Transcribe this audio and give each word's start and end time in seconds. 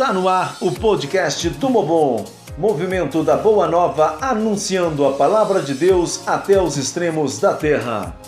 Está 0.00 0.14
no 0.14 0.30
ar 0.30 0.56
o 0.62 0.72
podcast 0.72 1.50
Tumobom, 1.56 2.24
movimento 2.56 3.22
da 3.22 3.36
Boa 3.36 3.68
Nova 3.68 4.16
anunciando 4.22 5.06
a 5.06 5.12
palavra 5.12 5.60
de 5.60 5.74
Deus 5.74 6.26
até 6.26 6.58
os 6.58 6.78
extremos 6.78 7.38
da 7.38 7.52
terra. 7.52 8.18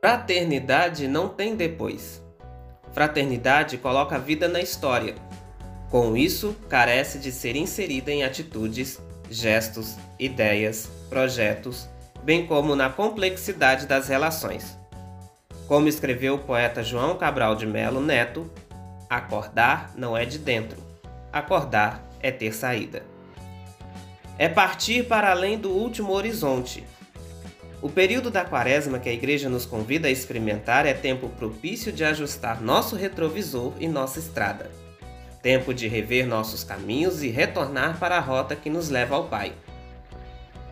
Fraternidade 0.00 1.06
não 1.06 1.28
tem 1.28 1.54
depois. 1.54 2.22
Fraternidade 2.94 3.76
coloca 3.76 4.16
a 4.16 4.18
vida 4.18 4.48
na 4.48 4.62
história. 4.62 5.14
Com 5.90 6.16
isso, 6.16 6.56
carece 6.70 7.18
de 7.18 7.30
ser 7.30 7.54
inserida 7.54 8.10
em 8.10 8.24
atitudes, 8.24 8.98
gestos, 9.28 9.94
ideias, 10.18 10.88
projetos, 11.10 11.86
bem 12.22 12.46
como 12.46 12.74
na 12.74 12.88
complexidade 12.88 13.84
das 13.84 14.08
relações. 14.08 14.82
Como 15.66 15.88
escreveu 15.88 16.34
o 16.34 16.38
poeta 16.38 16.82
João 16.82 17.16
Cabral 17.16 17.56
de 17.56 17.66
Melo 17.66 18.00
Neto, 18.00 18.50
acordar 19.08 19.92
não 19.96 20.14
é 20.14 20.26
de 20.26 20.38
dentro, 20.38 20.76
acordar 21.32 22.06
é 22.20 22.30
ter 22.30 22.52
saída. 22.52 23.02
É 24.36 24.46
partir 24.46 25.04
para 25.04 25.30
além 25.30 25.58
do 25.58 25.70
último 25.70 26.12
horizonte. 26.12 26.84
O 27.80 27.88
período 27.88 28.30
da 28.30 28.44
quaresma 28.44 28.98
que 28.98 29.08
a 29.08 29.12
igreja 29.12 29.48
nos 29.48 29.64
convida 29.64 30.08
a 30.08 30.10
experimentar 30.10 30.84
é 30.84 30.92
tempo 30.92 31.30
propício 31.30 31.92
de 31.92 32.04
ajustar 32.04 32.60
nosso 32.60 32.94
retrovisor 32.94 33.72
e 33.78 33.88
nossa 33.88 34.18
estrada. 34.18 34.70
Tempo 35.40 35.72
de 35.72 35.88
rever 35.88 36.26
nossos 36.26 36.62
caminhos 36.62 37.22
e 37.22 37.28
retornar 37.28 37.98
para 37.98 38.16
a 38.16 38.20
rota 38.20 38.54
que 38.54 38.68
nos 38.68 38.90
leva 38.90 39.14
ao 39.14 39.28
Pai. 39.28 39.52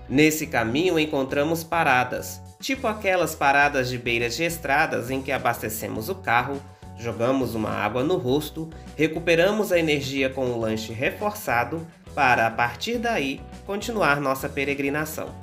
Nesse 0.07 0.47
caminho 0.47 0.99
encontramos 0.99 1.65
paradas, 1.65 2.42
tipo 2.63 2.87
aquelas 2.87 3.35
paradas 3.35 3.91
de 3.91 3.99
beiras 3.99 4.37
de 4.37 4.45
estradas 4.45 5.11
em 5.11 5.21
que 5.21 5.33
abastecemos 5.33 6.09
o 6.09 6.15
carro, 6.15 6.63
jogamos 6.97 7.57
uma 7.57 7.71
água 7.71 8.05
no 8.05 8.17
rosto, 8.17 8.71
recuperamos 8.97 9.73
a 9.73 9.79
energia 9.79 10.31
com 10.31 10.47
um 10.47 10.61
lanche 10.61 10.93
reforçado 10.93 11.85
para, 12.15 12.47
a 12.47 12.51
partir 12.51 12.99
daí, 12.99 13.41
continuar 13.67 14.21
nossa 14.21 14.49
peregrinação. 14.49 15.35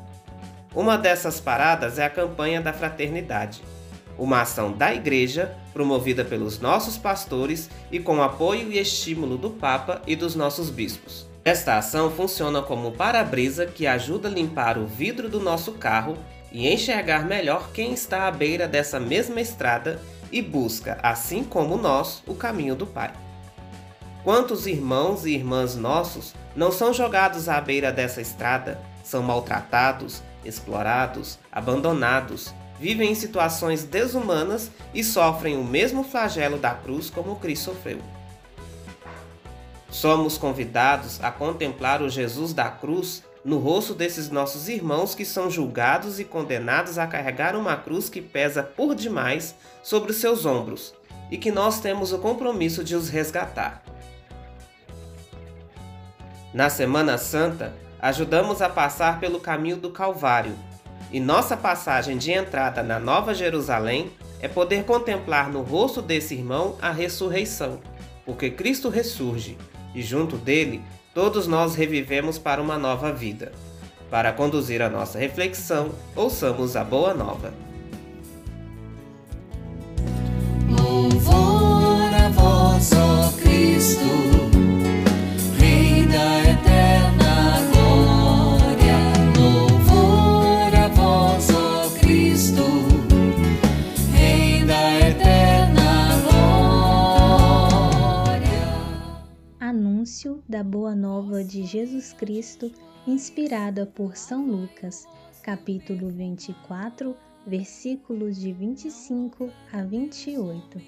Uma 0.73 0.97
dessas 0.97 1.41
paradas 1.41 1.99
é 1.99 2.05
a 2.05 2.09
campanha 2.09 2.61
da 2.61 2.71
fraternidade, 2.71 3.61
uma 4.17 4.41
ação 4.41 4.71
da 4.71 4.93
Igreja 4.93 5.53
promovida 5.73 6.23
pelos 6.23 6.59
nossos 6.59 6.97
pastores 6.97 7.69
e 7.91 7.99
com 7.99 8.21
apoio 8.21 8.71
e 8.71 8.79
estímulo 8.79 9.37
do 9.37 9.49
Papa 9.49 10.01
e 10.07 10.15
dos 10.15 10.35
nossos 10.35 10.69
bispos. 10.69 11.27
Esta 11.43 11.77
ação 11.77 12.11
funciona 12.11 12.61
como 12.61 12.91
para-brisa 12.91 13.65
que 13.65 13.87
ajuda 13.87 14.29
a 14.29 14.31
limpar 14.31 14.77
o 14.77 14.85
vidro 14.85 15.27
do 15.27 15.39
nosso 15.39 15.73
carro 15.73 16.17
e 16.51 16.67
enxergar 16.67 17.25
melhor 17.25 17.71
quem 17.71 17.93
está 17.93 18.27
à 18.27 18.31
beira 18.31 18.67
dessa 18.67 18.99
mesma 18.99 19.39
estrada 19.39 20.01
e 20.31 20.41
busca, 20.41 20.97
assim 21.01 21.43
como 21.43 21.77
nós, 21.77 22.23
o 22.27 22.35
caminho 22.35 22.75
do 22.75 22.85
Pai. 22.87 23.13
Quantos 24.23 24.67
irmãos 24.67 25.25
e 25.25 25.31
irmãs 25.31 25.75
nossos 25.75 26.33
não 26.55 26.71
são 26.71 26.93
jogados 26.93 27.47
à 27.47 27.59
beira 27.61 27.91
dessa 27.91 28.21
estrada, 28.21 28.79
são 29.03 29.23
maltratados, 29.23 30.21
explorados, 30.43 31.39
abandonados, 31.51 32.53
vivem 32.79 33.11
em 33.11 33.15
situações 33.15 33.83
desumanas 33.83 34.71
e 34.93 35.03
sofrem 35.03 35.57
o 35.57 35.63
mesmo 35.63 36.03
flagelo 36.03 36.57
da 36.57 36.71
cruz 36.71 37.09
como 37.09 37.35
Cristo 37.37 37.71
sofreu? 37.71 37.99
Somos 39.89 40.37
convidados 40.37 41.21
a 41.23 41.31
contemplar 41.31 42.01
o 42.01 42.09
Jesus 42.09 42.53
da 42.53 42.69
cruz 42.69 43.23
no 43.43 43.57
rosto 43.57 43.93
desses 43.93 44.29
nossos 44.29 44.67
irmãos 44.67 45.15
que 45.15 45.23
são 45.23 45.49
julgados 45.49 46.19
e 46.19 46.25
condenados 46.25 46.97
a 46.97 47.07
carregar 47.07 47.55
uma 47.55 47.75
cruz 47.75 48.09
que 48.09 48.21
pesa 48.21 48.61
por 48.61 48.93
demais 48.93 49.55
sobre 49.81 50.11
os 50.11 50.17
seus 50.17 50.45
ombros 50.45 50.93
e 51.31 51.37
que 51.37 51.51
nós 51.51 51.79
temos 51.79 52.11
o 52.11 52.19
compromisso 52.19 52.83
de 52.83 52.95
os 52.95 53.09
resgatar. 53.09 53.83
Na 56.53 56.69
Semana 56.69 57.17
Santa, 57.17 57.73
ajudamos 57.99 58.61
a 58.61 58.69
passar 58.69 59.19
pelo 59.19 59.39
caminho 59.39 59.77
do 59.77 59.91
Calvário, 59.91 60.55
e 61.11 61.19
nossa 61.19 61.57
passagem 61.57 62.17
de 62.17 62.31
entrada 62.31 62.83
na 62.83 62.99
Nova 62.99 63.33
Jerusalém 63.33 64.11
é 64.39 64.47
poder 64.47 64.83
contemplar 64.83 65.49
no 65.49 65.61
rosto 65.61 66.01
desse 66.01 66.35
irmão 66.35 66.77
a 66.81 66.91
ressurreição, 66.91 67.79
porque 68.25 68.49
Cristo 68.49 68.89
ressurge 68.89 69.57
e 69.93 70.01
junto 70.01 70.37
dele 70.37 70.81
todos 71.13 71.47
nós 71.47 71.75
revivemos 71.75 72.37
para 72.37 72.61
uma 72.61 72.77
nova 72.77 73.11
vida. 73.11 73.51
Para 74.09 74.33
conduzir 74.33 74.81
a 74.81 74.89
nossa 74.89 75.19
reflexão, 75.19 75.91
ouçamos 76.15 76.75
a 76.75 76.83
Boa 76.83 77.13
Nova. 77.13 77.53
Louvor 80.67 82.13
a 82.13 82.29
vós, 82.29 82.91
ó 82.93 83.31
Cristo, 83.41 84.38
da 100.59 100.63
Boa 100.63 100.93
Nova 100.93 101.41
de 101.41 101.65
Jesus 101.65 102.11
Cristo, 102.11 102.69
inspirada 103.07 103.85
por 103.85 104.17
São 104.17 104.45
Lucas, 104.45 105.07
capítulo 105.41 106.09
24, 106.09 107.15
versículos 107.47 108.37
de 108.37 108.51
25 108.51 109.49
a 109.71 109.81
28. 109.83 110.81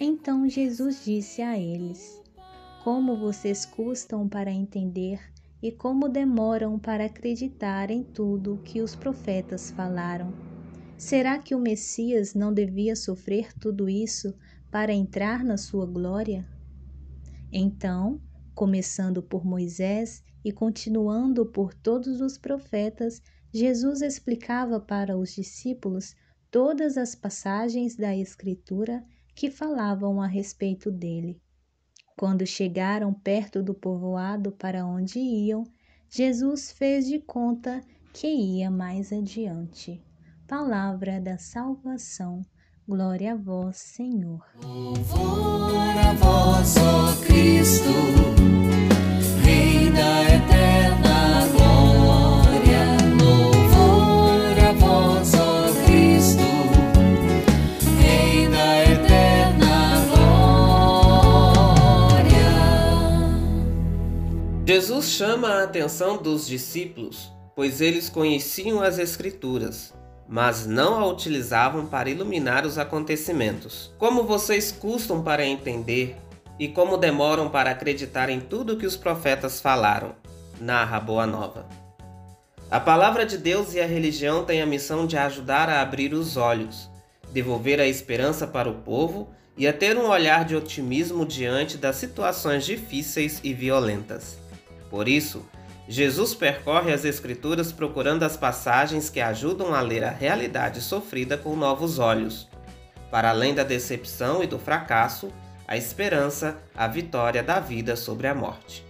Então 0.00 0.48
Jesus 0.48 1.04
disse 1.04 1.42
a 1.42 1.58
eles: 1.58 2.22
Como 2.82 3.14
vocês 3.14 3.66
custam 3.66 4.26
para 4.26 4.50
entender 4.50 5.20
e 5.62 5.70
como 5.70 6.08
demoram 6.08 6.78
para 6.78 7.04
acreditar 7.04 7.90
em 7.90 8.02
tudo 8.02 8.62
que 8.64 8.80
os 8.80 8.94
profetas 8.94 9.70
falaram. 9.70 10.32
Será 10.96 11.36
que 11.36 11.54
o 11.54 11.60
Messias 11.60 12.32
não 12.32 12.54
devia 12.54 12.96
sofrer 12.96 13.52
tudo 13.52 13.86
isso 13.86 14.32
para 14.70 14.94
entrar 14.94 15.44
na 15.44 15.58
sua 15.58 15.84
glória? 15.84 16.48
Então, 17.52 18.18
começando 18.58 19.22
por 19.22 19.44
Moisés 19.46 20.20
e 20.44 20.50
continuando 20.50 21.46
por 21.46 21.72
todos 21.72 22.20
os 22.20 22.36
profetas, 22.36 23.22
Jesus 23.54 24.02
explicava 24.02 24.80
para 24.80 25.16
os 25.16 25.32
discípulos 25.32 26.16
todas 26.50 26.98
as 26.98 27.14
passagens 27.14 27.94
da 27.94 28.16
Escritura 28.16 29.04
que 29.32 29.48
falavam 29.48 30.20
a 30.20 30.26
respeito 30.26 30.90
dele. 30.90 31.40
Quando 32.16 32.44
chegaram 32.44 33.14
perto 33.14 33.62
do 33.62 33.72
povoado 33.72 34.50
para 34.50 34.84
onde 34.84 35.20
iam, 35.20 35.62
Jesus 36.10 36.72
fez 36.72 37.06
de 37.06 37.20
conta 37.20 37.80
que 38.12 38.26
ia 38.26 38.72
mais 38.72 39.12
adiante. 39.12 40.02
Palavra 40.48 41.20
da 41.20 41.38
salvação. 41.38 42.42
Glória 42.88 43.34
a 43.34 43.36
vós, 43.36 43.76
Senhor. 43.76 44.40
Louvor 44.64 45.76
a 45.76 46.14
vós, 46.14 46.74
ó 46.78 47.14
Cristo, 47.26 47.84
Rei 49.44 49.90
da 49.90 50.22
eterna 50.22 51.46
glória. 51.52 52.86
Louvor 53.22 54.58
a 54.66 54.72
vós, 54.72 55.34
ó 55.34 55.70
Cristo, 55.84 56.48
Rei 58.00 58.48
da 58.48 58.84
eterna 58.84 60.06
glória. 62.16 62.48
Jesus 64.66 65.10
chama 65.10 65.48
a 65.48 65.64
atenção 65.64 66.16
dos 66.16 66.46
discípulos, 66.46 67.30
pois 67.54 67.82
eles 67.82 68.08
conheciam 68.08 68.80
as 68.80 68.98
Escrituras, 68.98 69.92
mas 70.28 70.66
não 70.66 70.98
a 70.98 71.06
utilizavam 71.06 71.86
para 71.86 72.10
iluminar 72.10 72.66
os 72.66 72.76
acontecimentos. 72.76 73.90
Como 73.96 74.24
vocês 74.24 74.70
custam 74.70 75.22
para 75.22 75.46
entender 75.46 76.16
e 76.58 76.68
como 76.68 76.98
demoram 76.98 77.48
para 77.48 77.70
acreditar 77.70 78.28
em 78.28 78.38
tudo 78.38 78.76
que 78.76 78.86
os 78.86 78.96
profetas 78.96 79.60
falaram, 79.60 80.14
narra 80.60 81.00
Boa 81.00 81.26
Nova. 81.26 81.66
A 82.70 82.78
palavra 82.78 83.24
de 83.24 83.38
Deus 83.38 83.72
e 83.72 83.80
a 83.80 83.86
religião 83.86 84.44
têm 84.44 84.60
a 84.60 84.66
missão 84.66 85.06
de 85.06 85.16
ajudar 85.16 85.70
a 85.70 85.80
abrir 85.80 86.12
os 86.12 86.36
olhos, 86.36 86.90
devolver 87.32 87.80
a 87.80 87.86
esperança 87.86 88.46
para 88.46 88.68
o 88.68 88.74
povo 88.74 89.30
e 89.56 89.66
a 89.66 89.72
ter 89.72 89.96
um 89.96 90.08
olhar 90.08 90.44
de 90.44 90.54
otimismo 90.54 91.24
diante 91.24 91.78
das 91.78 91.96
situações 91.96 92.66
difíceis 92.66 93.40
e 93.42 93.54
violentas. 93.54 94.36
Por 94.90 95.08
isso, 95.08 95.46
Jesus 95.90 96.34
percorre 96.34 96.92
as 96.92 97.06
Escrituras 97.06 97.72
procurando 97.72 98.22
as 98.22 98.36
passagens 98.36 99.08
que 99.08 99.20
ajudam 99.20 99.74
a 99.74 99.80
ler 99.80 100.04
a 100.04 100.10
realidade 100.10 100.82
sofrida 100.82 101.38
com 101.38 101.56
novos 101.56 101.98
olhos. 101.98 102.46
Para 103.10 103.30
além 103.30 103.54
da 103.54 103.64
decepção 103.64 104.42
e 104.42 104.46
do 104.46 104.58
fracasso, 104.58 105.32
a 105.66 105.78
esperança, 105.78 106.58
a 106.76 106.86
vitória 106.86 107.42
da 107.42 107.58
vida 107.58 107.96
sobre 107.96 108.26
a 108.26 108.34
morte. 108.34 108.84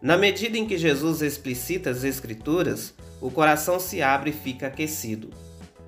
Na 0.00 0.16
medida 0.16 0.56
em 0.56 0.66
que 0.66 0.78
Jesus 0.78 1.20
explicita 1.20 1.90
as 1.90 2.02
Escrituras, 2.02 2.94
o 3.20 3.30
coração 3.30 3.78
se 3.78 4.00
abre 4.00 4.30
e 4.30 4.32
fica 4.32 4.68
aquecido. 4.68 5.28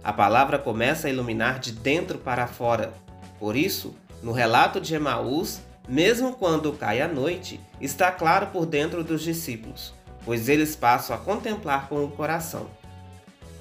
A 0.05 0.13
palavra 0.13 0.59
começa 0.59 1.07
a 1.07 1.11
iluminar 1.11 1.59
de 1.59 1.73
dentro 1.73 2.19
para 2.19 2.47
fora. 2.47 2.93
Por 3.39 3.57
isso, 3.57 3.95
no 4.23 4.33
relato 4.33 4.79
de 4.79 4.95
Emaús, 4.95 5.63
mesmo 5.89 6.35
quando 6.35 6.75
cai 6.75 7.01
a 7.01 7.09
noite, 7.09 7.59
está 7.81 8.13
claro 8.13 8.49
por 8.49 8.67
dentro 8.67 9.03
dos 9.03 9.23
discípulos, 9.23 9.95
pois 10.25 10.49
eles 10.49 10.77
passam 10.77 11.15
a 11.15 11.19
contemplar 11.19 11.89
com 11.89 12.05
o 12.05 12.11
coração. 12.11 12.67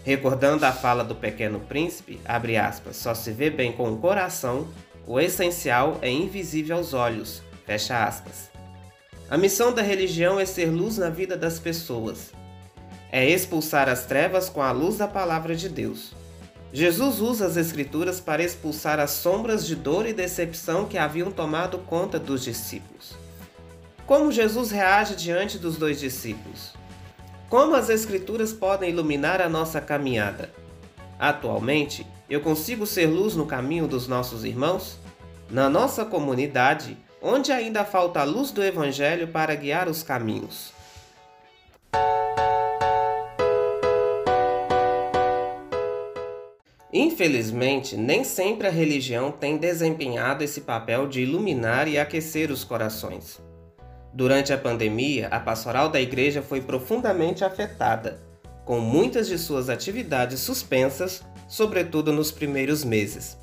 Recordando 0.03 0.65
a 0.65 0.71
fala 0.71 1.03
do 1.03 1.13
pequeno 1.13 1.59
príncipe, 1.59 2.19
abre 2.25 2.57
aspas, 2.57 2.95
só 2.95 3.13
se 3.13 3.31
vê 3.31 3.49
bem 3.49 3.71
com 3.71 3.91
o 3.91 3.97
coração, 3.97 4.67
o 5.05 5.19
essencial 5.19 5.99
é 6.01 6.09
invisível 6.09 6.77
aos 6.77 6.93
olhos, 6.93 7.41
fecha 7.65 8.03
aspas. 8.03 8.49
A 9.29 9.37
missão 9.37 9.73
da 9.73 9.81
religião 9.81 10.39
é 10.39 10.45
ser 10.45 10.65
luz 10.65 10.97
na 10.97 11.09
vida 11.09 11.37
das 11.37 11.59
pessoas. 11.59 12.31
É 13.11 13.29
expulsar 13.29 13.87
as 13.87 14.05
trevas 14.05 14.49
com 14.49 14.61
a 14.61 14.71
luz 14.71 14.97
da 14.97 15.07
palavra 15.07 15.55
de 15.55 15.69
Deus. 15.69 16.13
Jesus 16.73 17.19
usa 17.19 17.45
as 17.45 17.57
Escrituras 17.57 18.19
para 18.19 18.43
expulsar 18.43 18.99
as 18.99 19.11
sombras 19.11 19.65
de 19.67 19.75
dor 19.75 20.05
e 20.07 20.13
decepção 20.13 20.85
que 20.85 20.97
haviam 20.97 21.29
tomado 21.29 21.77
conta 21.79 22.17
dos 22.17 22.43
discípulos. 22.43 23.20
Como 24.11 24.29
Jesus 24.29 24.71
reage 24.71 25.15
diante 25.15 25.57
dos 25.57 25.77
dois 25.77 25.97
discípulos? 25.97 26.73
Como 27.49 27.73
as 27.73 27.89
Escrituras 27.89 28.51
podem 28.51 28.89
iluminar 28.89 29.39
a 29.39 29.47
nossa 29.47 29.79
caminhada? 29.79 30.51
Atualmente, 31.17 32.05
eu 32.29 32.41
consigo 32.41 32.85
ser 32.85 33.05
luz 33.05 33.37
no 33.37 33.45
caminho 33.45 33.87
dos 33.87 34.09
nossos 34.09 34.43
irmãos? 34.43 34.97
Na 35.49 35.69
nossa 35.69 36.03
comunidade, 36.03 36.97
onde 37.21 37.53
ainda 37.53 37.85
falta 37.85 38.19
a 38.19 38.25
luz 38.25 38.51
do 38.51 38.61
Evangelho 38.61 39.29
para 39.29 39.55
guiar 39.55 39.87
os 39.87 40.03
caminhos? 40.03 40.73
Infelizmente, 46.91 47.95
nem 47.95 48.25
sempre 48.25 48.67
a 48.67 48.71
religião 48.71 49.31
tem 49.31 49.55
desempenhado 49.55 50.43
esse 50.43 50.59
papel 50.59 51.07
de 51.07 51.21
iluminar 51.21 51.87
e 51.87 51.97
aquecer 51.97 52.51
os 52.51 52.65
corações. 52.65 53.39
Durante 54.13 54.51
a 54.51 54.57
pandemia, 54.57 55.27
a 55.29 55.39
pastoral 55.39 55.89
da 55.89 56.01
igreja 56.01 56.41
foi 56.41 56.61
profundamente 56.61 57.45
afetada, 57.45 58.19
com 58.65 58.79
muitas 58.79 59.27
de 59.27 59.37
suas 59.37 59.69
atividades 59.69 60.41
suspensas, 60.41 61.23
sobretudo 61.47 62.11
nos 62.11 62.31
primeiros 62.31 62.83
meses. 62.83 63.37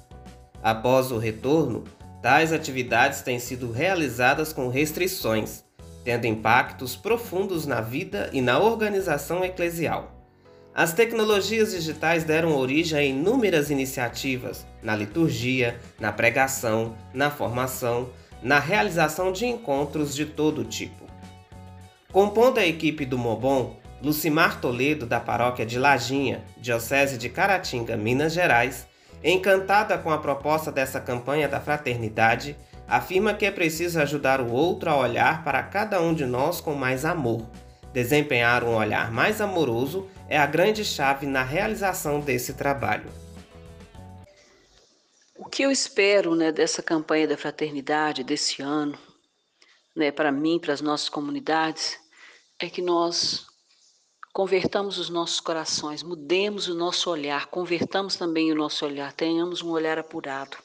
Após 0.63 1.11
o 1.11 1.19
retorno, 1.19 1.85
tais 2.23 2.53
atividades 2.53 3.23
têm 3.23 3.39
sido 3.39 3.73
realizadas 3.73 4.53
com 4.53 4.69
restrições, 4.69 5.65
tendo 6.05 6.27
impactos 6.27 6.97
profundos 6.97 7.67
na 7.67 7.81
vida 7.81 8.29
e 8.33 8.41
na 8.41 8.59
organização 8.59 9.45
eclesial. 9.45 10.15
As 10.75 10.93
tecnologias 10.93 11.73
digitais 11.73 12.25
deram 12.25 12.57
origem 12.57 12.99
a 12.99 13.03
inúmeras 13.03 13.71
iniciativas 13.71 14.67
na 14.83 14.95
liturgia, 14.95 15.79
na 15.99 16.13
pregação, 16.13 16.95
na 17.13 17.31
formação, 17.31 18.11
na 18.43 18.59
realização 18.59 19.33
de 19.33 19.47
encontros 19.47 20.15
de 20.15 20.25
todo 20.25 20.65
tipo. 20.65 21.07
Compondo 22.13 22.59
a 22.59 22.67
equipe 22.67 23.05
do 23.05 23.19
Mobon, 23.19 23.77
Lucimar 24.03 24.61
Toledo, 24.61 25.07
da 25.07 25.21
paróquia 25.21 25.67
de 25.67 25.79
Lajinha, 25.79 26.45
Diocese 26.57 27.19
de 27.19 27.29
Caratinga, 27.29 27.97
Minas 27.97 28.33
Gerais, 28.33 28.87
encantada 29.23 29.99
com 29.99 30.11
a 30.11 30.19
proposta 30.19 30.71
dessa 30.71 31.01
campanha 31.01 31.49
da 31.49 31.61
fraternidade, 31.61 32.57
afirma 32.87 33.35
que 33.35 33.45
é 33.45 33.51
preciso 33.51 34.01
ajudar 34.01 34.41
o 34.41 34.51
outro 34.51 34.89
a 34.89 34.97
olhar 34.97 35.45
para 35.45 35.63
cada 35.63 36.01
um 36.01 36.15
de 36.15 36.25
nós 36.25 36.61
com 36.61 36.75
mais 36.75 37.05
amor. 37.05 37.43
Desempenhar 37.93 38.63
um 38.63 38.75
olhar 38.75 39.11
mais 39.11 39.41
amoroso 39.41 40.09
é 40.29 40.39
a 40.39 40.47
grande 40.47 40.85
chave 40.85 41.27
na 41.27 41.43
realização 41.43 42.21
desse 42.21 42.55
trabalho. 42.55 43.11
Que 45.59 45.65
eu 45.65 45.73
espero 45.73 46.37
né, 46.37 46.53
dessa 46.53 46.81
campanha 46.85 47.27
da 47.27 47.37
fraternidade 47.37 48.23
desse 48.23 48.63
ano, 48.63 48.97
né, 49.97 50.13
para 50.13 50.31
mim, 50.31 50.57
para 50.57 50.73
as 50.73 50.81
nossas 50.81 51.09
comunidades, 51.09 51.99
é 52.61 52.71
que 52.71 52.81
nós 52.81 53.45
convertamos 54.33 54.99
os 54.99 55.11
nossos 55.11 55.41
corações, 55.41 56.05
mudemos 56.05 56.69
o 56.69 56.77
nosso 56.77 57.11
olhar, 57.11 57.47
convertamos 57.47 58.15
também 58.15 58.53
o 58.53 58.55
nosso 58.55 58.87
olhar, 58.87 59.13
tenhamos 59.13 59.61
um 59.61 59.71
olhar 59.73 59.99
apurado. 59.99 60.57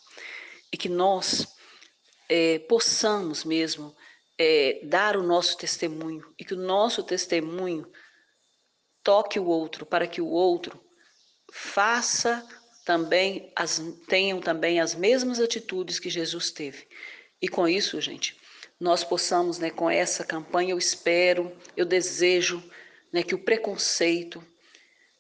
E 0.71 0.77
que 0.77 0.89
nós 0.89 1.47
é, 2.29 2.59
possamos 2.59 3.43
mesmo 3.43 3.95
é, 4.37 4.79
dar 4.83 5.17
o 5.17 5.23
nosso 5.23 5.57
testemunho 5.57 6.23
e 6.37 6.45
que 6.45 6.53
o 6.53 6.61
nosso 6.61 7.01
testemunho 7.01 7.91
toque 9.03 9.39
o 9.39 9.45
outro 9.47 9.87
para 9.87 10.05
que 10.05 10.21
o 10.21 10.27
outro 10.27 10.79
faça 11.51 12.47
também 12.85 13.51
as, 13.56 13.81
tenham 14.07 14.39
também 14.39 14.80
as 14.80 14.94
mesmas 14.94 15.39
atitudes 15.39 16.00
que 16.00 16.09
Jesus 16.09 16.51
teve. 16.51 16.85
E 17.41 17.47
com 17.47 17.68
isso, 17.68 18.00
gente, 18.01 18.38
nós 18.80 19.03
possamos, 19.03 19.59
né, 19.59 19.69
com 19.69 19.89
essa 19.89 20.24
campanha, 20.24 20.71
eu 20.71 20.77
espero, 20.77 21.51
eu 21.75 21.85
desejo, 21.85 22.63
né, 23.12 23.24
que 23.24 23.35
o 23.35 23.39
preconceito, 23.39 24.44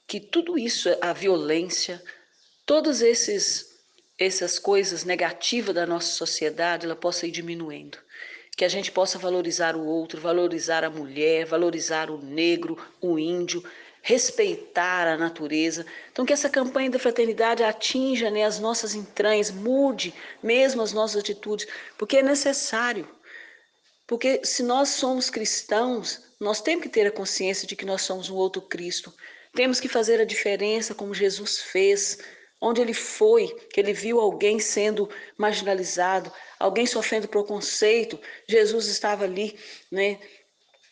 que 0.07 0.19
tudo 0.19 0.57
isso, 0.57 0.89
a 1.01 1.13
violência, 1.13 2.03
todas 2.65 3.01
essas 3.01 4.59
coisas 4.59 5.03
negativas 5.03 5.73
da 5.73 5.85
nossa 5.85 6.11
sociedade, 6.11 6.85
ela 6.85 6.95
possa 6.95 7.27
ir 7.27 7.31
diminuindo. 7.31 7.97
Que 8.55 8.65
a 8.65 8.69
gente 8.69 8.91
possa 8.91 9.17
valorizar 9.17 9.75
o 9.75 9.85
outro, 9.85 10.21
valorizar 10.21 10.83
a 10.83 10.89
mulher, 10.89 11.45
valorizar 11.45 12.11
o 12.11 12.17
negro, 12.17 12.77
o 13.01 13.17
índio, 13.17 13.63
respeitar 14.03 15.07
a 15.07 15.17
natureza. 15.17 15.85
Então, 16.11 16.25
que 16.25 16.33
essa 16.33 16.49
campanha 16.49 16.89
da 16.89 16.99
fraternidade 16.99 17.63
atinja 17.63 18.29
né, 18.29 18.43
as 18.43 18.59
nossas 18.59 18.93
entranhas, 18.93 19.49
mude 19.49 20.13
mesmo 20.43 20.81
as 20.81 20.91
nossas 20.91 21.21
atitudes, 21.21 21.65
porque 21.97 22.17
é 22.17 22.21
necessário. 22.21 23.07
Porque 24.05 24.41
se 24.43 24.61
nós 24.61 24.89
somos 24.89 25.29
cristãos, 25.29 26.21
nós 26.37 26.61
temos 26.61 26.83
que 26.83 26.89
ter 26.89 27.07
a 27.07 27.11
consciência 27.11 27.65
de 27.65 27.77
que 27.77 27.85
nós 27.85 28.01
somos 28.01 28.29
um 28.29 28.35
outro 28.35 28.61
Cristo. 28.61 29.13
Temos 29.55 29.79
que 29.79 29.87
fazer 29.87 30.19
a 30.19 30.25
diferença 30.25 30.93
como 30.93 31.13
Jesus 31.13 31.59
fez, 31.59 32.17
onde 32.59 32.81
ele 32.81 32.93
foi, 32.93 33.47
que 33.71 33.79
ele 33.79 33.93
viu 33.93 34.19
alguém 34.19 34.59
sendo 34.59 35.09
marginalizado, 35.37 36.29
alguém 36.59 36.85
sofrendo 36.85 37.27
preconceito, 37.29 38.19
Jesus 38.47 38.87
estava 38.87 39.23
ali, 39.23 39.57
né, 39.89 40.19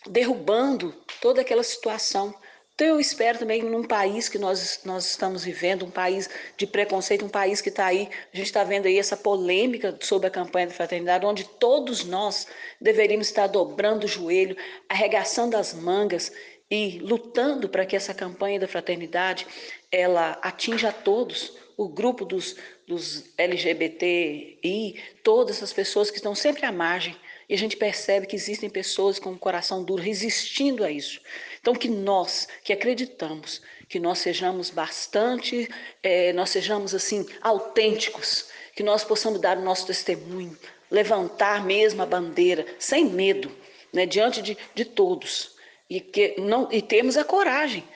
derrubando 0.07 0.95
toda 1.19 1.41
aquela 1.41 1.63
situação. 1.63 2.33
Então 2.81 2.95
eu 2.95 2.99
espero 2.99 3.37
também 3.37 3.61
num 3.61 3.83
país 3.83 4.27
que 4.27 4.39
nós, 4.39 4.79
nós 4.83 5.05
estamos 5.05 5.43
vivendo, 5.43 5.85
um 5.85 5.91
país 5.91 6.27
de 6.57 6.65
preconceito, 6.65 7.23
um 7.23 7.29
país 7.29 7.61
que 7.61 7.69
está 7.69 7.85
aí, 7.85 8.09
a 8.33 8.35
gente 8.35 8.47
está 8.47 8.63
vendo 8.63 8.87
aí 8.87 8.97
essa 8.97 9.15
polêmica 9.15 9.95
sobre 10.01 10.25
a 10.25 10.31
campanha 10.31 10.65
da 10.65 10.73
fraternidade, 10.73 11.23
onde 11.23 11.43
todos 11.43 12.03
nós 12.03 12.47
deveríamos 12.81 13.27
estar 13.27 13.45
dobrando 13.45 14.05
o 14.05 14.09
joelho, 14.09 14.57
arregaçando 14.89 15.55
as 15.55 15.75
mangas 15.75 16.31
e 16.71 16.97
lutando 17.03 17.69
para 17.69 17.85
que 17.85 17.95
essa 17.95 18.15
campanha 18.15 18.59
da 18.59 18.67
fraternidade 18.67 19.45
ela 19.91 20.39
atinja 20.41 20.89
a 20.89 20.91
todos, 20.91 21.53
o 21.77 21.87
grupo 21.87 22.25
dos, 22.25 22.55
dos 22.87 23.31
LGBTI, 23.37 24.99
todas 25.23 25.57
essas 25.57 25.71
pessoas 25.71 26.09
que 26.09 26.17
estão 26.17 26.33
sempre 26.33 26.65
à 26.65 26.71
margem 26.71 27.15
e 27.51 27.53
a 27.53 27.57
gente 27.57 27.75
percebe 27.75 28.27
que 28.27 28.35
existem 28.37 28.69
pessoas 28.69 29.19
com 29.19 29.33
o 29.33 29.37
coração 29.37 29.83
duro 29.83 30.01
resistindo 30.01 30.85
a 30.85 30.89
isso. 30.89 31.19
Então, 31.61 31.75
que 31.75 31.87
nós, 31.87 32.47
que 32.63 32.73
acreditamos, 32.73 33.61
que 33.87 33.99
nós 33.99 34.17
sejamos 34.17 34.71
bastante, 34.71 35.69
é, 36.01 36.33
nós 36.33 36.49
sejamos 36.49 36.95
assim, 36.95 37.25
autênticos, 37.39 38.47
que 38.75 38.81
nós 38.81 39.03
possamos 39.03 39.39
dar 39.39 39.57
o 39.57 39.61
nosso 39.61 39.85
testemunho, 39.85 40.57
levantar 40.89 41.63
mesmo 41.63 42.01
a 42.01 42.05
bandeira, 42.05 42.65
sem 42.79 43.05
medo, 43.05 43.55
né, 43.93 44.07
diante 44.07 44.41
de, 44.41 44.57
de 44.73 44.85
todos. 44.85 45.55
E, 45.87 46.01
que 46.01 46.35
não, 46.39 46.67
e 46.71 46.81
temos 46.81 47.15
a 47.15 47.23
coragem 47.23 47.87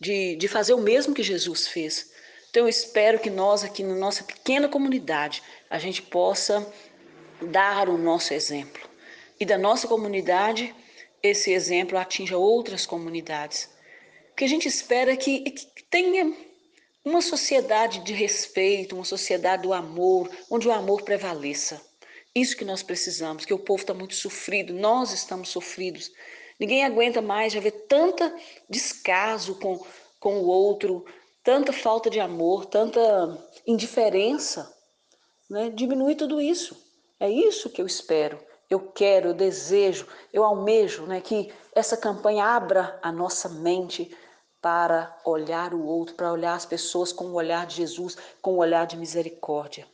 de, 0.00 0.36
de 0.36 0.46
fazer 0.46 0.74
o 0.74 0.78
mesmo 0.78 1.12
que 1.12 1.22
Jesus 1.22 1.66
fez. 1.66 2.12
Então, 2.50 2.62
eu 2.62 2.68
espero 2.68 3.18
que 3.18 3.30
nós, 3.30 3.64
aqui 3.64 3.82
na 3.82 3.96
nossa 3.96 4.22
pequena 4.22 4.68
comunidade, 4.68 5.42
a 5.68 5.78
gente 5.78 6.02
possa 6.02 6.72
dar 7.42 7.88
o 7.88 7.98
nosso 7.98 8.32
exemplo 8.32 8.88
e 9.40 9.44
da 9.44 9.58
nossa 9.58 9.88
comunidade 9.88 10.72
esse 11.22 11.52
exemplo 11.52 11.98
atinja 11.98 12.36
outras 12.36 12.86
comunidades. 12.86 13.68
O 14.32 14.36
que 14.36 14.44
a 14.44 14.48
gente 14.48 14.68
espera 14.68 15.12
é 15.12 15.16
que, 15.16 15.44
é 15.46 15.50
que 15.50 15.82
tenha 15.90 16.32
uma 17.04 17.22
sociedade 17.22 18.00
de 18.00 18.12
respeito, 18.12 18.94
uma 18.94 19.04
sociedade 19.04 19.62
do 19.62 19.72
amor, 19.72 20.30
onde 20.50 20.68
o 20.68 20.72
amor 20.72 21.02
prevaleça. 21.02 21.80
Isso 22.34 22.56
que 22.56 22.64
nós 22.64 22.82
precisamos, 22.82 23.44
que 23.44 23.54
o 23.54 23.58
povo 23.58 23.82
está 23.82 23.94
muito 23.94 24.14
sofrido, 24.14 24.72
nós 24.72 25.12
estamos 25.12 25.48
sofridos. 25.48 26.10
Ninguém 26.60 26.84
aguenta 26.84 27.22
mais 27.22 27.52
já 27.52 27.60
ver 27.60 27.86
tanta 27.88 28.34
descaso 28.68 29.54
com, 29.56 29.84
com 30.20 30.38
o 30.38 30.46
outro, 30.46 31.04
tanta 31.42 31.72
falta 31.72 32.10
de 32.10 32.20
amor, 32.20 32.66
tanta 32.66 33.00
indiferença. 33.66 34.72
Né? 35.48 35.70
Diminui 35.70 36.14
tudo 36.14 36.40
isso. 36.40 36.76
É 37.18 37.28
isso 37.28 37.70
que 37.70 37.80
eu 37.80 37.86
espero. 37.86 38.38
Eu 38.70 38.80
quero, 38.80 39.28
eu 39.28 39.34
desejo, 39.34 40.06
eu 40.32 40.44
almejo 40.44 41.04
né, 41.04 41.20
que 41.20 41.50
essa 41.74 41.96
campanha 41.96 42.44
abra 42.44 42.98
a 43.02 43.10
nossa 43.10 43.48
mente 43.48 44.14
para 44.60 45.16
olhar 45.24 45.72
o 45.72 45.84
outro, 45.84 46.14
para 46.14 46.32
olhar 46.32 46.54
as 46.54 46.66
pessoas 46.66 47.12
com 47.12 47.26
o 47.26 47.34
olhar 47.34 47.66
de 47.66 47.76
Jesus, 47.76 48.16
com 48.42 48.54
o 48.54 48.58
olhar 48.58 48.86
de 48.86 48.96
misericórdia. 48.96 49.86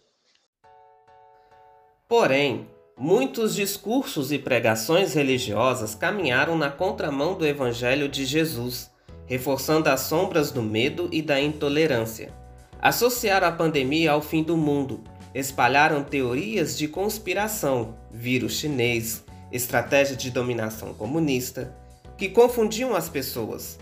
Porém, 2.08 2.68
muitos 2.96 3.54
discursos 3.54 4.32
e 4.32 4.38
pregações 4.38 5.14
religiosas 5.14 5.94
caminharam 5.94 6.56
na 6.56 6.70
contramão 6.70 7.34
do 7.34 7.46
Evangelho 7.46 8.08
de 8.08 8.24
Jesus, 8.24 8.90
reforçando 9.26 9.88
as 9.88 10.00
sombras 10.00 10.50
do 10.50 10.62
medo 10.62 11.08
e 11.12 11.22
da 11.22 11.40
intolerância. 11.40 12.32
Associaram 12.80 13.48
a 13.48 13.52
pandemia 13.52 14.12
ao 14.12 14.20
fim 14.20 14.42
do 14.42 14.56
mundo, 14.56 15.02
espalharam 15.34 16.04
teorias 16.04 16.78
de 16.78 16.86
conspiração, 16.86 17.96
vírus 18.10 18.58
chinês, 18.58 19.24
estratégia 19.50 20.16
de 20.16 20.30
dominação 20.30 20.94
comunista, 20.94 21.74
que 22.16 22.28
confundiam 22.28 22.94
as 22.94 23.08
pessoas. 23.08 23.78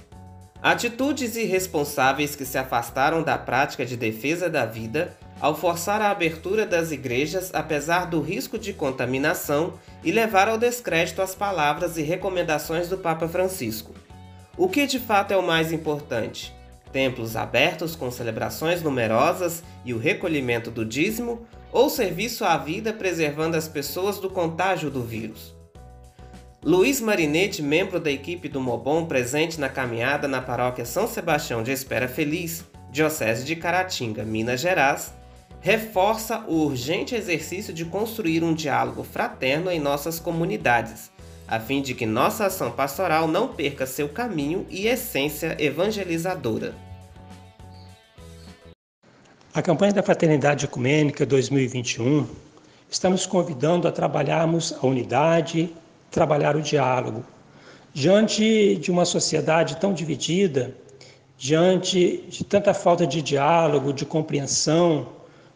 Atitudes 0.62 1.37
irresponsáveis 1.37 2.37
que 2.37 2.44
se 2.44 2.56
afastaram 2.56 3.23
da 3.23 3.37
prática 3.37 3.85
de 3.85 3.97
defesa 3.97 4.49
da 4.49 4.64
vida 4.64 5.16
ao 5.40 5.56
forçar 5.56 6.00
a 6.00 6.11
abertura 6.11 6.64
das 6.64 6.92
igrejas 6.92 7.50
apesar 7.52 8.06
do 8.06 8.21
risco 8.21 8.56
de 8.56 8.73
contaminação 8.73 9.75
e 10.04 10.12
levar 10.12 10.49
ao 10.49 10.56
descrédito 10.56 11.21
as 11.21 11.35
palavras 11.35 11.99
e 11.99 12.02
recomendações 12.02 12.88
do 12.88 12.97
Papa 12.97 13.26
Francisco. 13.26 13.92
O 14.56 14.68
que 14.68 14.87
de 14.87 15.00
fato 15.00 15.32
é 15.32 15.37
o 15.37 15.42
mais 15.42 15.73
importante? 15.73 16.54
Templos 16.93 17.37
abertos 17.37 17.97
com 17.97 18.11
celebrações 18.11 18.83
numerosas 18.83 19.63
e 19.85 19.95
o 19.95 19.99
recolhimento 19.99 20.71
do 20.71 20.85
dízimo 20.85 21.47
ou 21.73 21.89
serviço 21.89 22.45
à 22.45 22.59
vida 22.59 22.93
preservando 22.93 23.57
as 23.57 23.67
pessoas 23.67 24.19
do 24.19 24.29
contágio 24.29 24.91
do 24.91 25.03
vírus? 25.03 25.55
Luiz 26.65 27.01
Marinete, 27.01 27.63
membro 27.63 27.99
da 27.99 28.11
equipe 28.11 28.49
do 28.49 28.61
Mobon 28.61 29.07
presente 29.07 29.59
na 29.59 29.69
caminhada 29.69 30.29
na 30.29 30.41
paróquia 30.41 30.85
São 30.85 31.09
Sebastião 31.09 31.63
de 31.63 31.73
Espera 31.73 32.07
Feliz, 32.07 32.65
Diocese 32.91 33.45
de 33.45 33.57
Caratinga, 33.57 34.23
Minas 34.23 34.61
Gerais, 34.61 35.13
reforça 35.63 36.45
o 36.49 36.65
urgente 36.65 37.15
exercício 37.15 37.73
de 37.73 37.85
construir 37.85 38.43
um 38.43 38.53
diálogo 38.53 39.05
fraterno 39.05 39.71
em 39.71 39.79
nossas 39.79 40.19
comunidades, 40.19 41.12
a 41.47 41.61
fim 41.61 41.83
de 41.83 41.95
que 41.95 42.07
nossa 42.07 42.47
ação 42.47 42.71
pastoral 42.71 43.29
não 43.29 43.49
perca 43.49 43.87
seu 43.87 44.09
caminho 44.09 44.67
e 44.71 44.87
essência 44.87 45.57
evangelizadora. 45.59 46.75
A 49.55 49.61
campanha 49.61 49.93
da 49.93 50.03
Fraternidade 50.03 50.65
Ecumênica 50.65 51.27
2021 51.27 52.27
está 52.91 53.11
nos 53.11 53.27
convidando 53.27 53.87
a 53.87 53.93
trabalharmos 53.93 54.73
a 54.73 54.87
unidade, 54.87 55.71
trabalhar 56.11 56.57
o 56.57 56.63
diálogo. 56.63 57.25
Diante 57.93 58.77
de 58.77 58.91
uma 58.91 59.05
sociedade 59.05 59.77
tão 59.77 59.93
dividida, 59.93 60.75
diante 61.37 62.25
de 62.29 62.45
tanta 62.45 62.73
falta 62.73 63.07
de 63.07 63.21
diálogo, 63.21 63.93
de 63.93 64.07
compreensão, 64.07 65.09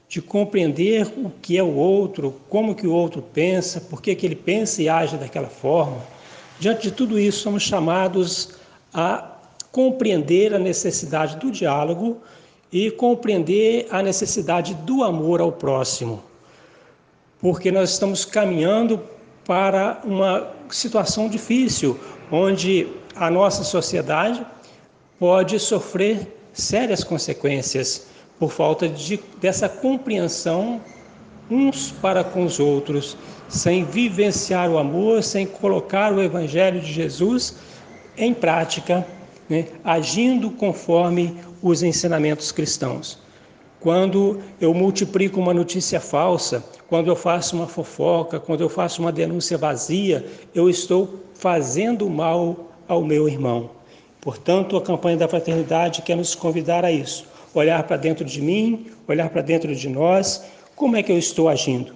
de 0.09 0.23
compreender 0.23 1.07
o 1.17 1.31
que 1.43 1.59
é 1.59 1.63
o 1.63 1.75
outro, 1.75 2.35
como 2.49 2.75
que 2.75 2.87
o 2.87 2.93
outro 2.93 3.21
pensa, 3.21 3.81
por 3.81 4.01
que, 4.01 4.15
que 4.15 4.25
ele 4.25 4.37
pensa 4.37 4.83
e 4.83 4.89
age 4.89 5.17
daquela 5.17 5.49
forma, 5.49 5.99
diante 6.61 6.83
de 6.83 6.91
tudo 6.93 7.19
isso, 7.19 7.41
somos 7.41 7.63
chamados 7.63 8.51
a 8.95 9.33
compreender 9.73 10.55
a 10.55 10.59
necessidade 10.59 11.37
do 11.37 11.51
diálogo 11.51 12.19
e 12.73 12.91
compreender 12.91 13.87
a 13.91 14.03
necessidade 14.03 14.75
do 14.75 15.03
amor 15.03 15.41
ao 15.41 15.53
próximo, 15.53 16.23
porque 17.41 17.71
nós 17.71 17.91
estamos 17.91 18.25
caminhando 18.25 19.01
para 19.45 20.01
uma 20.05 20.51
situação 20.71 21.29
difícil, 21.29 21.99
onde 22.31 22.89
a 23.15 23.31
nossa 23.31 23.63
sociedade 23.65 24.45
pode 25.19 25.59
sofrer 25.59 26.37
sérias 26.53 27.05
consequências 27.05 28.07
por 28.39 28.51
falta 28.51 28.89
de, 28.89 29.21
dessa 29.41 29.69
compreensão 29.69 30.81
uns 31.51 31.91
para 31.91 32.25
com 32.25 32.45
os 32.45 32.59
outros, 32.59 33.17
sem 33.49 33.85
vivenciar 33.85 34.71
o 34.71 34.79
amor, 34.79 35.23
sem 35.23 35.47
colocar 35.47 36.13
o 36.13 36.23
Evangelho 36.23 36.81
de 36.81 36.93
Jesus 36.93 37.57
em 38.17 38.35
prática, 38.35 39.07
né, 39.49 39.67
agindo 39.85 40.51
conforme 40.51 41.37
os 41.63 41.83
ensinamentos 41.83 42.51
cristãos. 42.51 43.19
Quando 43.79 44.41
eu 44.61 44.75
multiplico 44.75 45.39
uma 45.39 45.55
notícia 45.55 46.01
falsa, 46.01 46.65
quando 46.89 47.09
eu 47.09 47.15
faço 47.15 47.55
uma 47.55 47.69
fofoca, 47.69 48.41
quando 48.41 48.63
eu 48.63 48.69
faço 48.69 49.01
uma 49.01 49.13
denúncia 49.13 49.57
vazia, 49.57 50.27
eu 50.55 50.69
estou 50.69 51.21
fazendo 51.35 52.09
mal 52.11 52.73
ao 52.89 53.05
meu 53.05 53.29
irmão. 53.29 53.71
Portanto, 54.21 54.77
a 54.77 54.83
campanha 54.83 55.17
da 55.17 55.29
fraternidade 55.29 56.03
quer 56.03 56.17
nos 56.17 56.35
convidar 56.35 56.85
a 56.85 56.91
isso, 56.91 57.27
olhar 57.59 57.83
para 57.85 57.97
dentro 57.97 58.25
de 58.25 58.41
mim, 58.41 58.87
olhar 59.07 59.29
para 59.31 59.43
dentro 59.43 59.75
de 59.75 59.89
nós, 59.89 60.45
como 60.75 60.97
é 60.97 61.03
que 61.03 61.13
eu 61.13 61.19
estou 61.19 61.49
agindo? 61.49 61.95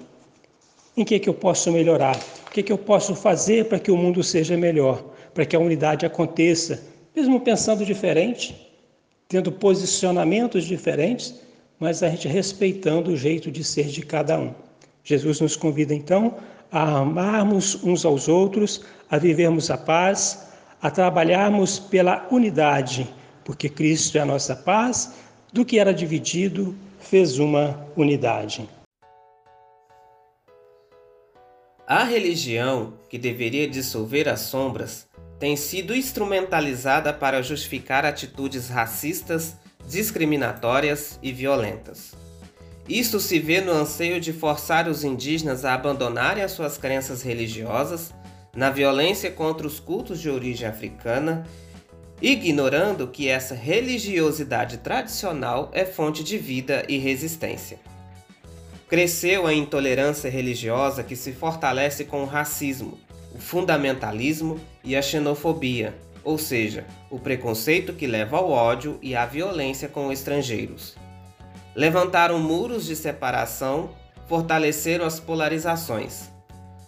Em 0.97 1.05
que, 1.05 1.15
é 1.15 1.19
que 1.19 1.29
eu 1.29 1.35
posso 1.35 1.71
melhorar? 1.71 2.17
O 2.47 2.51
que, 2.51 2.61
é 2.61 2.63
que 2.63 2.73
eu 2.73 2.79
posso 2.79 3.15
fazer 3.15 3.67
para 3.67 3.79
que 3.79 3.91
o 3.91 3.97
mundo 3.97 4.23
seja 4.23 4.57
melhor, 4.57 5.05
para 5.33 5.47
que 5.47 5.55
a 5.55 5.61
unidade 5.61 6.05
aconteça, 6.05 6.83
mesmo 7.15 7.41
pensando 7.41 7.85
diferente, 7.85 8.71
tendo 9.29 9.53
posicionamentos 9.53 10.65
diferentes, 10.65 11.41
mas 11.79 12.03
a 12.03 12.09
gente 12.09 12.27
respeitando 12.27 13.13
o 13.13 13.17
jeito 13.17 13.51
de 13.51 13.63
ser 13.63 13.87
de 13.87 14.03
cada 14.03 14.39
um. 14.39 14.53
Jesus 15.05 15.41
nos 15.41 15.57
convida 15.57 15.95
então 15.95 16.35
a 16.71 16.99
amarmos 16.99 17.83
uns 17.83 18.05
aos 18.05 18.29
outros, 18.29 18.83
a 19.11 19.19
vivermos 19.19 19.71
a 19.71 19.79
paz, 19.79 20.49
a 20.83 20.91
trabalharmos 20.91 21.79
pela 21.79 22.27
unidade, 22.31 23.09
porque 23.45 23.69
Cristo 23.69 24.19
é 24.19 24.21
a 24.21 24.27
nossa 24.27 24.55
paz, 24.55 25.15
do 25.53 25.65
que 25.65 25.79
era 25.79 25.93
dividido, 25.93 26.77
fez 26.99 27.39
uma 27.39 27.87
unidade. 27.97 28.69
A 31.87 32.05
religião, 32.05 32.95
que 33.09 33.19
deveria 33.19 33.69
dissolver 33.69 34.29
as 34.29 34.41
sombras, 34.41 35.09
tem 35.41 35.57
sido 35.57 35.95
instrumentalizada 35.95 37.13
para 37.13 37.43
justificar 37.43 38.05
atitudes 38.05 38.69
racistas, 38.69 39.57
discriminatórias 39.89 41.19
e 41.21 41.33
violentas. 41.33 42.13
Isto 42.89 43.19
se 43.19 43.39
vê 43.39 43.61
no 43.61 43.73
anseio 43.73 44.21
de 44.21 44.33
forçar 44.33 44.87
os 44.87 45.03
indígenas 45.03 45.65
a 45.65 45.75
abandonarem 45.75 46.45
as 46.45 46.53
suas 46.53 46.77
crenças 46.77 47.23
religiosas, 47.23 48.13
na 48.55 48.71
violência 48.71 49.31
contra 49.31 49.67
os 49.67 49.81
cultos 49.81 50.21
de 50.21 50.29
origem 50.29 50.69
africana, 50.69 51.47
ignorando 52.21 53.09
que 53.09 53.29
essa 53.29 53.55
religiosidade 53.55 54.79
tradicional 54.79 55.71
é 55.73 55.85
fonte 55.85 56.23
de 56.23 56.37
vida 56.37 56.85
e 56.89 56.99
resistência. 56.99 57.79
Cresceu 58.89 59.47
a 59.47 59.55
intolerância 59.55 60.29
religiosa 60.29 61.03
que 61.03 61.17
se 61.17 61.33
fortalece 61.33 62.05
com 62.05 62.23
o 62.23 62.27
racismo, 62.27 62.99
o 63.35 63.39
fundamentalismo 63.39 64.61
e 64.85 64.97
a 64.97 65.03
xenofobia, 65.03 65.95
ou 66.23 66.37
seja, 66.37 66.87
o 67.09 67.19
preconceito 67.19 67.93
que 67.93 68.07
leva 68.07 68.37
ao 68.37 68.51
ódio 68.51 68.99
e 69.01 69.15
à 69.15 69.25
violência 69.25 69.89
com 69.89 70.13
estrangeiros. 70.13 70.97
Levantaram 71.75 72.39
muros 72.39 72.85
de 72.85 72.97
separação, 72.97 73.91
fortaleceram 74.29 75.05
as 75.05 75.19
polarizações. 75.19 76.29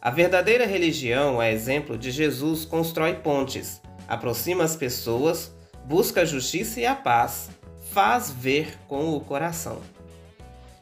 A 0.00 0.10
verdadeira 0.10 0.66
religião, 0.66 1.40
a 1.40 1.50
exemplo 1.50 1.96
de 1.96 2.10
Jesus, 2.10 2.64
constrói 2.64 3.14
pontes, 3.14 3.81
aproxima 4.12 4.62
as 4.62 4.76
pessoas, 4.76 5.50
busca 5.86 6.20
a 6.20 6.24
justiça 6.26 6.78
e 6.78 6.84
a 6.84 6.94
paz, 6.94 7.48
faz 7.92 8.30
ver 8.30 8.78
com 8.86 9.16
o 9.16 9.20
coração. 9.22 9.80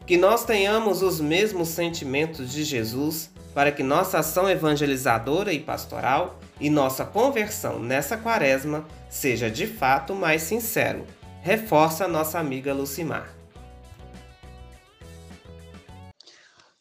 Que 0.05 0.17
nós 0.17 0.45
tenhamos 0.45 1.01
os 1.01 1.21
mesmos 1.21 1.69
sentimentos 1.69 2.51
de 2.51 2.65
Jesus 2.65 3.31
para 3.55 3.71
que 3.71 3.85
nossa 3.85 4.19
ação 4.19 4.51
evangelizadora 4.51 5.53
e 5.53 5.61
pastoral 5.61 6.41
e 6.59 6.69
nossa 6.69 7.05
conversão 7.05 7.79
nessa 7.79 8.17
quaresma 8.17 8.85
seja 9.09 9.49
de 9.49 9.69
fato 9.69 10.13
mais 10.13 10.43
sincero, 10.43 11.07
reforça 11.41 12.09
nossa 12.09 12.37
amiga 12.37 12.75
Lucimar. 12.75 13.33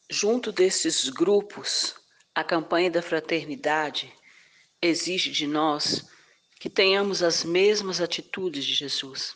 Junto 0.09 0.51
desses 0.51 1.09
grupos, 1.09 1.93
a 2.33 2.43
campanha 2.43 2.89
da 2.89 3.03
fraternidade 3.03 4.11
exige 4.81 5.29
de 5.29 5.45
nós 5.45 6.09
que 6.59 6.69
tenhamos 6.69 7.23
as 7.23 7.45
mesmas 7.45 8.01
atitudes 8.01 8.65
de 8.65 8.73
Jesus, 8.73 9.35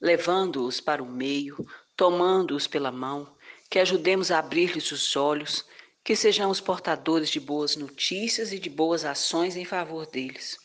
levando-os 0.00 0.80
para 0.80 1.02
o 1.02 1.06
meio, 1.06 1.66
tomando-os 1.96 2.68
pela 2.68 2.92
mão, 2.92 3.34
que 3.68 3.80
ajudemos 3.80 4.30
a 4.30 4.38
abrir-lhes 4.38 4.90
os 4.92 5.16
olhos 5.16 5.64
que 6.02 6.16
sejamos 6.16 6.60
portadores 6.60 7.28
de 7.28 7.40
boas 7.40 7.76
notícias 7.76 8.52
e 8.52 8.58
de 8.58 8.70
boas 8.70 9.04
ações 9.04 9.56
em 9.56 9.64
favor 9.64 10.06
deles. 10.06 10.56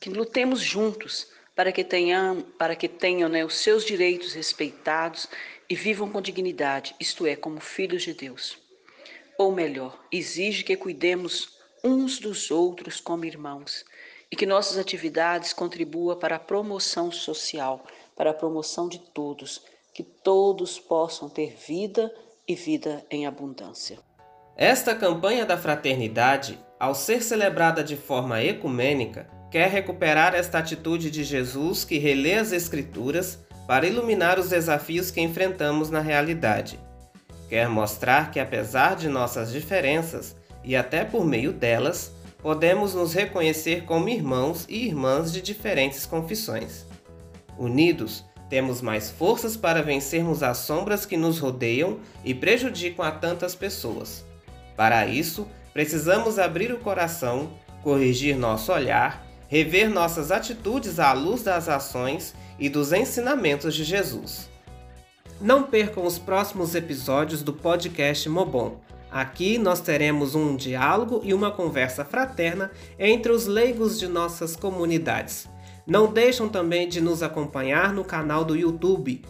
Que 0.00 0.08
lutemos 0.08 0.60
juntos 0.60 1.26
para 1.54 1.72
que 1.72 1.82
tenham, 1.82 2.42
para 2.58 2.76
que 2.76 2.88
tenham 2.88 3.28
né, 3.28 3.44
os 3.44 3.56
seus 3.56 3.84
direitos 3.84 4.32
respeitados 4.32 5.28
e 5.68 5.74
vivam 5.74 6.10
com 6.10 6.22
dignidade, 6.22 6.94
isto 7.00 7.26
é, 7.26 7.34
como 7.34 7.60
filhos 7.60 8.02
de 8.02 8.14
Deus. 8.14 8.58
Ou 9.38 9.52
melhor, 9.52 10.02
exige 10.10 10.62
que 10.62 10.76
cuidemos 10.76 11.58
uns 11.82 12.18
dos 12.18 12.50
outros 12.50 13.00
como 13.00 13.24
irmãos, 13.24 13.84
e 14.30 14.36
que 14.36 14.46
nossas 14.46 14.78
atividades 14.78 15.52
contribuam 15.52 16.18
para 16.18 16.36
a 16.36 16.40
promoção 16.40 17.10
social, 17.12 17.84
para 18.16 18.30
a 18.30 18.34
promoção 18.34 18.88
de 18.88 18.98
todos, 18.98 19.62
que 19.94 20.02
todos 20.02 20.78
possam 20.78 21.28
ter 21.28 21.56
vida 21.66 22.12
e 22.46 22.54
vida 22.54 23.04
em 23.10 23.26
abundância. 23.26 23.98
Esta 24.56 24.94
campanha 24.94 25.44
da 25.44 25.58
fraternidade, 25.58 26.58
ao 26.78 26.94
ser 26.94 27.22
celebrada 27.22 27.84
de 27.84 27.96
forma 27.96 28.42
ecumênica, 28.42 29.28
quer 29.50 29.68
recuperar 29.68 30.34
esta 30.34 30.58
atitude 30.58 31.10
de 31.10 31.22
Jesus 31.24 31.84
que 31.84 31.98
relê 31.98 32.34
as 32.34 32.52
Escrituras 32.52 33.38
para 33.66 33.86
iluminar 33.86 34.38
os 34.38 34.48
desafios 34.48 35.10
que 35.10 35.20
enfrentamos 35.20 35.90
na 35.90 36.00
realidade. 36.00 36.78
Quer 37.48 37.68
mostrar 37.68 38.30
que, 38.30 38.40
apesar 38.40 38.96
de 38.96 39.08
nossas 39.08 39.52
diferenças, 39.52 40.36
e 40.64 40.74
até 40.74 41.04
por 41.04 41.24
meio 41.24 41.52
delas, 41.52 42.12
podemos 42.46 42.94
nos 42.94 43.12
reconhecer 43.12 43.82
como 43.82 44.08
irmãos 44.08 44.66
e 44.68 44.86
irmãs 44.86 45.32
de 45.32 45.42
diferentes 45.42 46.06
confissões. 46.06 46.86
Unidos, 47.58 48.24
temos 48.48 48.80
mais 48.80 49.10
forças 49.10 49.56
para 49.56 49.82
vencermos 49.82 50.44
as 50.44 50.58
sombras 50.58 51.04
que 51.04 51.16
nos 51.16 51.40
rodeiam 51.40 51.98
e 52.24 52.32
prejudicam 52.32 53.04
a 53.04 53.10
tantas 53.10 53.56
pessoas. 53.56 54.24
Para 54.76 55.08
isso, 55.08 55.48
precisamos 55.72 56.38
abrir 56.38 56.72
o 56.72 56.78
coração, 56.78 57.50
corrigir 57.82 58.36
nosso 58.36 58.72
olhar, 58.72 59.26
rever 59.48 59.90
nossas 59.90 60.30
atitudes 60.30 61.00
à 61.00 61.12
luz 61.12 61.42
das 61.42 61.68
ações 61.68 62.32
e 62.60 62.68
dos 62.68 62.92
ensinamentos 62.92 63.74
de 63.74 63.82
Jesus. 63.82 64.48
Não 65.40 65.64
percam 65.64 66.06
os 66.06 66.16
próximos 66.16 66.76
episódios 66.76 67.42
do 67.42 67.52
podcast 67.52 68.28
Mobon. 68.28 68.85
Aqui 69.10 69.58
nós 69.58 69.80
teremos 69.80 70.34
um 70.34 70.56
diálogo 70.56 71.20
e 71.24 71.32
uma 71.32 71.50
conversa 71.50 72.04
fraterna 72.04 72.70
entre 72.98 73.32
os 73.32 73.46
leigos 73.46 73.98
de 73.98 74.06
nossas 74.08 74.56
comunidades. 74.56 75.48
Não 75.86 76.12
deixam 76.12 76.48
também 76.48 76.88
de 76.88 77.00
nos 77.00 77.22
acompanhar 77.22 77.92
no 77.92 78.04
canal 78.04 78.44
do 78.44 78.56
YouTube, 78.56 79.22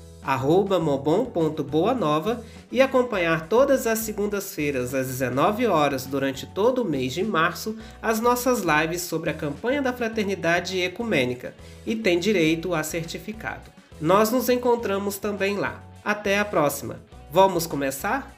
mobon.boanova 0.83 2.43
e 2.73 2.81
acompanhar 2.81 3.49
todas 3.49 3.87
as 3.87 4.01
segundas-feiras 4.01 4.93
às 4.95 5.07
19 5.07 5.67
horas 5.67 6.07
durante 6.07 6.47
todo 6.47 6.83
o 6.83 6.85
mês 6.85 7.13
de 7.13 7.23
março 7.23 7.77
as 8.03 8.21
nossas 8.21 8.63
lives 8.63 9.03
sobre 9.03 9.31
a 9.31 9.35
campanha 9.35 9.81
da 9.81 9.93
fraternidade 9.93 10.81
ecumênica 10.81 11.55
e 11.87 11.95
tem 11.95 12.19
direito 12.19 12.75
a 12.75 12.83
certificado. 12.83 13.71
Nós 14.01 14.31
nos 14.31 14.49
encontramos 14.49 15.19
também 15.19 15.57
lá. 15.57 15.83
Até 16.05 16.39
a 16.39 16.45
próxima. 16.45 17.01
Vamos 17.31 17.67
começar? 17.67 18.36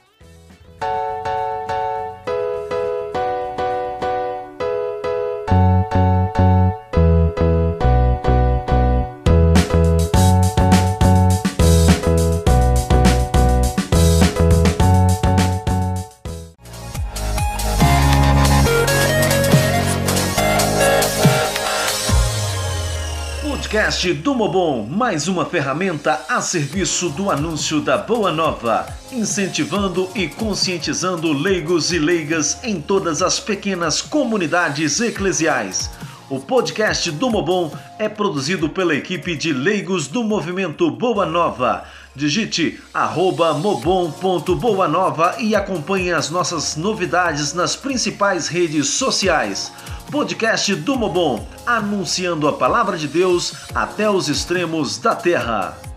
Podcast 23.99 24.13
do 24.13 24.33
Mobon, 24.33 24.87
mais 24.89 25.27
uma 25.27 25.45
ferramenta 25.45 26.21
a 26.29 26.39
serviço 26.39 27.09
do 27.09 27.29
anúncio 27.29 27.81
da 27.81 27.97
Boa 27.97 28.31
Nova, 28.31 28.87
incentivando 29.11 30.09
e 30.15 30.29
conscientizando 30.29 31.33
leigos 31.33 31.91
e 31.91 31.99
leigas 31.99 32.63
em 32.63 32.79
todas 32.79 33.21
as 33.21 33.41
pequenas 33.41 34.01
comunidades 34.01 35.01
eclesiais. 35.01 35.89
O 36.29 36.39
podcast 36.39 37.11
do 37.11 37.29
Mobon 37.29 37.73
é 37.97 38.07
produzido 38.07 38.69
pela 38.69 38.95
equipe 38.95 39.35
de 39.35 39.51
leigos 39.51 40.07
do 40.07 40.23
movimento 40.23 40.89
Boa 40.89 41.25
Nova. 41.25 41.83
Digite 42.15 42.79
arroba 42.93 43.53
mobon.boanova 43.53 45.35
e 45.39 45.55
acompanhe 45.55 46.13
as 46.13 46.29
nossas 46.29 46.77
novidades 46.77 47.53
nas 47.53 47.75
principais 47.75 48.47
redes 48.47 48.87
sociais 48.87 49.73
podcast 50.09 50.73
do 50.75 50.95
Mobon, 50.95 51.47
anunciando 51.65 52.47
a 52.47 52.53
palavra 52.53 52.97
de 52.97 53.07
Deus 53.07 53.53
até 53.75 54.09
os 54.09 54.27
extremos 54.27 54.97
da 54.97 55.15
terra. 55.15 55.88